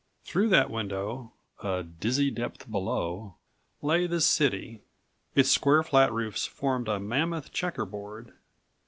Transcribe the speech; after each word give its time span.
Through 0.23 0.49
that 0.49 0.71
window, 0.71 1.31
a 1.61 1.83
dizzy 1.83 2.31
depth 2.31 2.71
below, 2.71 3.35
lay 3.83 4.07
the 4.07 4.19
city. 4.19 4.81
Its 5.35 5.51
square, 5.51 5.83
flat 5.83 6.11
roofs 6.11 6.47
formed 6.47 6.87
a 6.87 6.99
mammoth 6.99 7.51
checker 7.51 7.85
board. 7.85 8.33